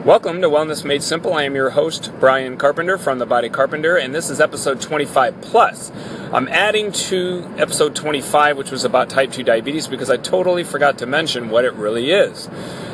Welcome 0.00 0.40
to 0.40 0.48
Wellness 0.48 0.84
Made 0.84 1.00
Simple. 1.00 1.32
I 1.34 1.44
am 1.44 1.54
your 1.54 1.70
host, 1.70 2.10
Brian 2.18 2.56
Carpenter 2.56 2.98
from 2.98 3.20
The 3.20 3.26
Body 3.26 3.48
Carpenter, 3.48 3.96
and 3.96 4.12
this 4.12 4.30
is 4.30 4.40
episode 4.40 4.80
25 4.80 5.40
plus. 5.42 5.92
I'm 6.32 6.48
adding 6.48 6.90
to 6.90 7.48
episode 7.56 7.94
25, 7.94 8.56
which 8.56 8.72
was 8.72 8.84
about 8.84 9.08
type 9.08 9.30
2 9.30 9.44
diabetes, 9.44 9.86
because 9.86 10.10
I 10.10 10.16
totally 10.16 10.64
forgot 10.64 10.98
to 10.98 11.06
mention 11.06 11.50
what 11.50 11.64
it 11.64 11.72
really 11.74 12.10
is. 12.10 12.48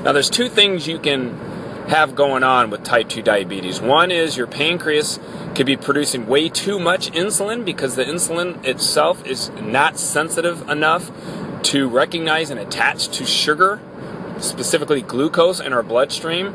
Now, 0.04 0.12
there's 0.12 0.28
two 0.28 0.50
things 0.50 0.86
you 0.86 0.98
can 0.98 1.38
have 1.88 2.14
going 2.14 2.42
on 2.42 2.68
with 2.68 2.84
type 2.84 3.08
2 3.08 3.22
diabetes. 3.22 3.80
One 3.80 4.10
is 4.10 4.36
your 4.36 4.46
pancreas 4.46 5.18
could 5.54 5.64
be 5.64 5.78
producing 5.78 6.26
way 6.26 6.50
too 6.50 6.78
much 6.78 7.10
insulin 7.12 7.64
because 7.64 7.96
the 7.96 8.04
insulin 8.04 8.62
itself 8.66 9.24
is 9.24 9.48
not 9.62 9.98
sensitive 9.98 10.68
enough 10.68 11.10
to 11.62 11.88
recognize 11.88 12.50
and 12.50 12.60
attach 12.60 13.08
to 13.16 13.24
sugar, 13.24 13.80
specifically 14.40 15.00
glucose 15.00 15.58
in 15.58 15.72
our 15.72 15.82
bloodstream. 15.82 16.54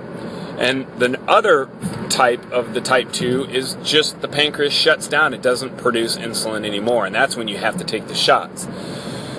And 0.63 0.87
the 0.97 1.19
other 1.27 1.67
type 2.07 2.49
of 2.53 2.73
the 2.73 2.79
type 2.79 3.11
2 3.11 3.47
is 3.51 3.75
just 3.83 4.21
the 4.21 4.29
pancreas 4.29 4.73
shuts 4.73 5.09
down. 5.09 5.33
It 5.33 5.41
doesn't 5.41 5.77
produce 5.77 6.15
insulin 6.15 6.65
anymore. 6.65 7.05
And 7.05 7.13
that's 7.13 7.35
when 7.35 7.49
you 7.49 7.57
have 7.57 7.75
to 7.79 7.83
take 7.83 8.07
the 8.07 8.15
shots. 8.15 8.69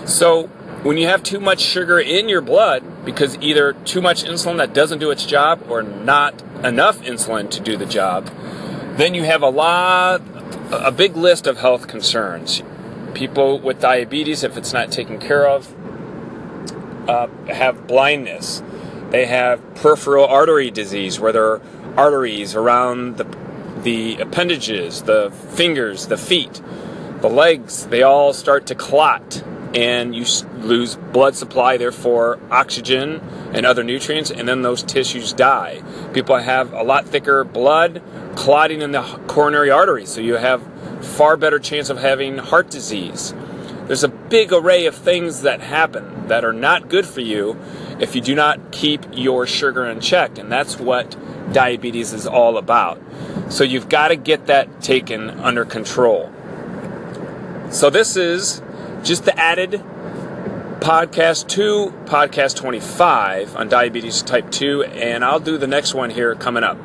So 0.04 0.48
when 0.82 0.98
you 0.98 1.06
have 1.06 1.22
too 1.22 1.40
much 1.40 1.60
sugar 1.60 1.98
in 1.98 2.28
your 2.28 2.42
blood, 2.42 3.06
because 3.06 3.38
either 3.38 3.72
too 3.72 4.02
much 4.02 4.24
insulin 4.24 4.58
that 4.58 4.74
doesn't 4.74 4.98
do 4.98 5.10
its 5.10 5.24
job 5.24 5.64
or 5.70 5.82
not 5.82 6.42
enough 6.62 7.00
insulin 7.00 7.48
to 7.52 7.60
do 7.60 7.78
the 7.78 7.86
job, 7.86 8.26
then 8.98 9.14
you 9.14 9.22
have 9.22 9.40
a 9.40 9.48
lot, 9.48 10.20
a 10.70 10.92
big 10.92 11.16
list 11.16 11.46
of 11.46 11.56
health 11.56 11.88
concerns. 11.88 12.62
People 13.14 13.58
with 13.58 13.80
diabetes, 13.80 14.44
if 14.44 14.58
it's 14.58 14.74
not 14.74 14.92
taken 14.92 15.18
care 15.18 15.48
of, 15.48 15.74
uh, 17.08 17.28
have 17.46 17.86
blindness 17.86 18.62
they 19.14 19.26
have 19.26 19.62
peripheral 19.76 20.26
artery 20.26 20.72
disease, 20.72 21.20
where 21.20 21.30
there 21.30 21.44
are 21.44 21.60
arteries 21.96 22.56
around 22.56 23.16
the, 23.16 23.38
the 23.84 24.16
appendages, 24.16 25.02
the 25.02 25.30
fingers, 25.50 26.08
the 26.08 26.16
feet, 26.16 26.60
the 27.20 27.30
legs. 27.30 27.86
They 27.86 28.02
all 28.02 28.32
start 28.32 28.66
to 28.66 28.74
clot, 28.74 29.44
and 29.72 30.16
you 30.16 30.24
lose 30.56 30.96
blood 30.96 31.36
supply, 31.36 31.76
therefore 31.76 32.40
oxygen 32.50 33.20
and 33.52 33.64
other 33.64 33.84
nutrients, 33.84 34.32
and 34.32 34.48
then 34.48 34.62
those 34.62 34.82
tissues 34.82 35.32
die. 35.32 35.80
People 36.12 36.36
have 36.36 36.72
a 36.72 36.82
lot 36.82 37.06
thicker 37.06 37.44
blood 37.44 38.02
clotting 38.34 38.82
in 38.82 38.90
the 38.90 39.02
coronary 39.28 39.70
arteries, 39.70 40.08
so 40.08 40.20
you 40.20 40.34
have 40.34 40.60
far 41.04 41.36
better 41.36 41.60
chance 41.60 41.88
of 41.88 41.98
having 41.98 42.38
heart 42.38 42.68
disease. 42.68 43.32
There's 43.86 44.04
a 44.04 44.08
big 44.08 44.52
array 44.52 44.86
of 44.86 44.94
things 44.94 45.42
that 45.42 45.60
happen 45.60 46.28
that 46.28 46.44
are 46.44 46.52
not 46.52 46.88
good 46.88 47.06
for 47.06 47.20
you 47.20 47.60
if 48.00 48.14
you 48.14 48.20
do 48.20 48.34
not 48.34 48.72
keep 48.72 49.04
your 49.12 49.46
sugar 49.46 49.84
in 49.86 50.00
check. 50.00 50.38
And 50.38 50.50
that's 50.50 50.78
what 50.78 51.16
diabetes 51.52 52.12
is 52.12 52.26
all 52.26 52.56
about. 52.56 53.00
So 53.50 53.62
you've 53.62 53.88
got 53.88 54.08
to 54.08 54.16
get 54.16 54.46
that 54.46 54.80
taken 54.80 55.30
under 55.30 55.64
control. 55.64 56.32
So 57.70 57.90
this 57.90 58.16
is 58.16 58.62
just 59.02 59.24
the 59.24 59.38
added 59.38 59.82
podcast 60.80 61.48
2, 61.48 61.92
podcast 62.04 62.56
25 62.56 63.56
on 63.56 63.68
diabetes 63.68 64.22
type 64.22 64.50
2, 64.50 64.84
and 64.84 65.24
I'll 65.24 65.40
do 65.40 65.58
the 65.58 65.66
next 65.66 65.94
one 65.94 66.10
here 66.10 66.34
coming 66.34 66.62
up. 66.62 66.78